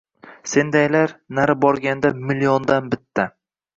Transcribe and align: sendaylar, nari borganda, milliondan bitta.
sendaylar, 0.51 1.13
nari 1.39 1.55
borganda, 1.67 2.13
milliondan 2.31 2.91
bitta. 2.95 3.29